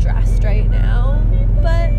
[0.00, 1.22] stressed right now,
[1.62, 1.90] but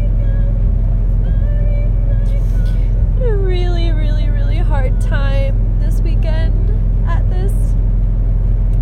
[3.24, 6.72] a really, really, really hard time this weekend
[7.08, 7.52] at this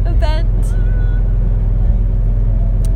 [0.05, 0.65] event,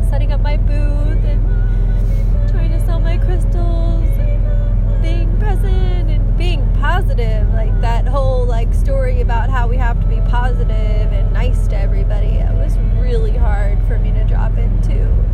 [0.08, 6.66] setting up my booth and trying to sell my crystals and being present and being
[6.76, 7.46] positive.
[7.52, 11.76] Like that whole like story about how we have to be positive and nice to
[11.76, 12.28] everybody.
[12.28, 15.33] It was really hard for me to drop into.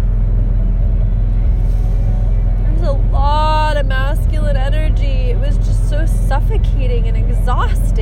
[2.81, 5.05] There's a lot of masculine energy.
[5.05, 8.00] It was just so suffocating and exhausting.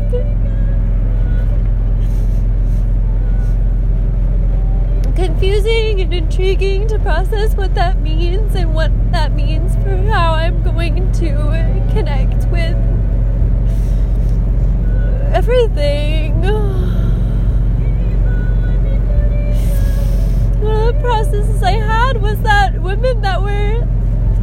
[0.00, 0.10] Like
[5.16, 10.62] confusing and intriguing to process what that means and what that means for how I'm
[10.62, 12.76] going to connect with
[15.32, 16.42] everything.
[20.60, 23.86] One of the processes I had was that women that were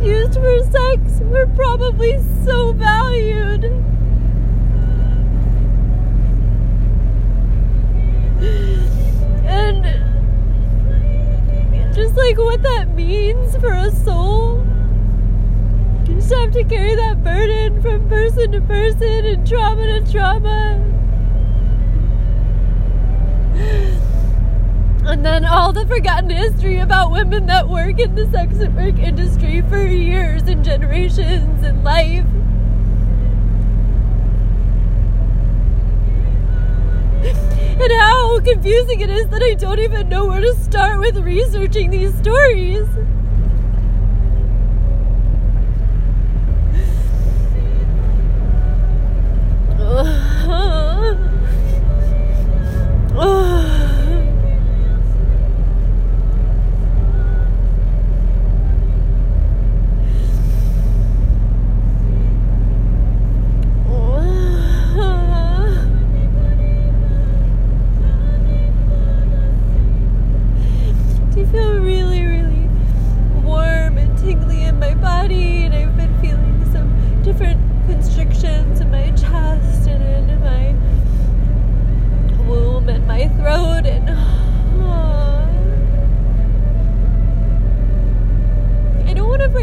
[0.03, 3.92] used for sex were probably so valued.
[9.63, 9.83] And
[11.95, 14.65] just like what that means for a soul.
[16.07, 20.89] You just have to carry that burden from person to person and trauma to trauma.
[25.05, 29.61] And then all the forgotten history about women that work in the sex work industry
[29.69, 32.25] for years and generations and life.
[38.33, 42.17] How confusing it is that I don't even know where to start with researching these
[42.17, 42.87] stories.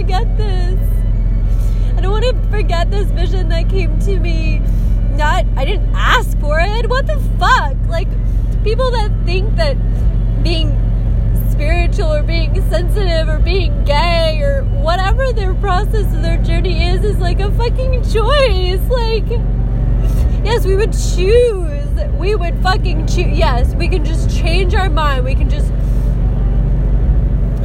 [0.01, 0.81] Forget this.
[1.95, 4.63] I don't want to forget this vision that came to me.
[5.11, 6.89] Not I didn't ask for it.
[6.89, 7.77] What the fuck?
[7.87, 8.09] Like
[8.65, 9.77] people that think that
[10.43, 10.71] being
[11.51, 17.05] spiritual or being sensitive or being gay or whatever their process of their journey is
[17.05, 18.81] is like a fucking choice.
[18.89, 19.29] Like,
[20.43, 21.91] yes, we would choose.
[22.19, 23.37] We would fucking choose.
[23.37, 25.27] Yes, we can just change our mind.
[25.27, 25.69] We can just.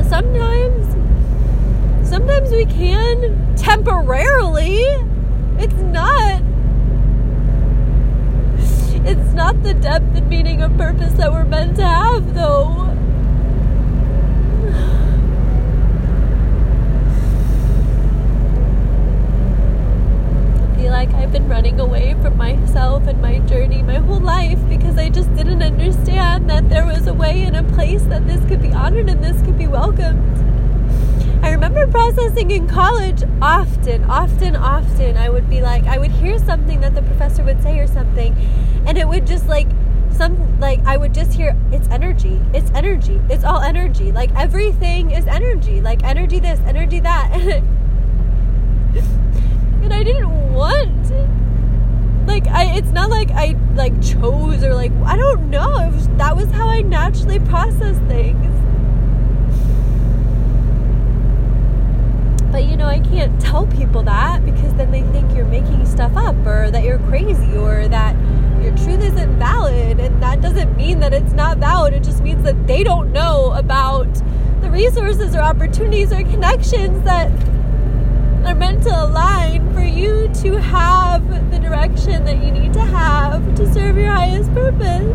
[0.09, 0.84] Sometimes.
[2.05, 4.79] Sometimes we can temporarily.
[5.57, 6.41] It's not.
[9.07, 12.91] It's not the depth and meaning of purpose that we're meant to have, though.
[20.61, 24.59] I feel like I've been running away from myself and my journey my whole life
[24.69, 28.45] because I just didn't understand that there was a way and a place that this
[28.45, 30.54] could be honored and this could be welcomed.
[31.41, 35.17] I remember processing in college often, often, often.
[35.17, 38.35] I would be like, I would hear something that the professor would say or something,
[38.85, 39.67] and it would just like,
[40.11, 44.11] some like I would just hear it's energy, it's energy, it's all energy.
[44.11, 47.31] Like everything is energy, like energy this, energy that.
[49.83, 51.11] and I didn't want
[52.27, 55.91] like I it's not like I like chose or like I don't know.
[55.93, 58.64] Was, that was how I naturally process things.
[62.55, 66.15] But you know, I can't tell people that because then they think you're making stuff
[66.15, 68.15] up or that you're crazy or that
[68.63, 71.93] your truth isn't valid and that doesn't mean that it's not valid.
[71.93, 74.07] It just means that they don't know about
[74.61, 77.29] the resources or opportunities or connections that
[78.45, 83.53] are meant to align for you to have the direction that you need to have
[83.55, 85.13] to serve your highest purpose.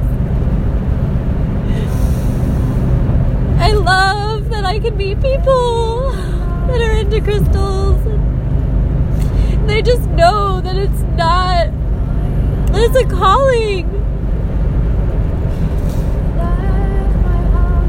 [3.59, 6.40] I love that I can meet people
[6.71, 8.03] that are into crystals.
[9.67, 11.69] They just know that it's not,
[12.75, 13.87] it's a calling.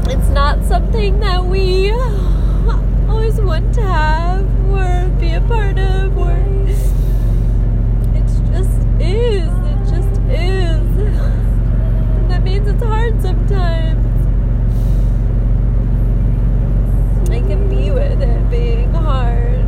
[0.08, 1.90] It's not something that we
[3.08, 6.32] always want to have or be a part of or
[8.14, 10.96] it just is it just is
[12.28, 14.00] that means it's hard sometimes
[17.30, 19.66] I can be with it being hard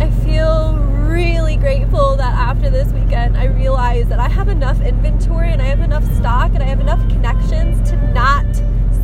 [0.00, 5.50] I feel really grateful that after this weekend I realized that I have enough inventory
[5.50, 8.44] and I have enough stock and I have enough connections to not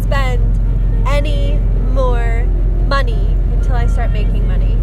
[0.03, 0.43] spend
[1.07, 1.57] any
[1.93, 2.45] more
[2.89, 4.77] money until I start making money.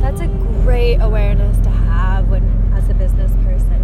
[0.00, 0.26] That's a
[0.64, 2.42] great awareness to have when
[2.74, 3.80] as a business person.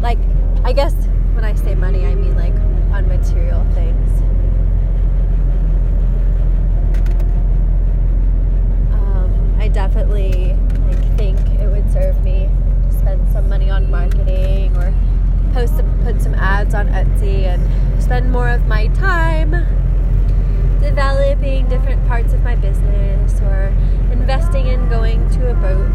[0.00, 0.18] Like,
[0.64, 0.94] I guess
[1.34, 2.54] when I say money, I mean like
[2.92, 4.20] on material things.
[8.92, 12.48] Um, I definitely like think it would serve me
[12.90, 14.94] to spend some money on marketing or
[15.52, 19.54] post some, put some ads on Etsy and spend more of my time
[25.48, 25.87] developing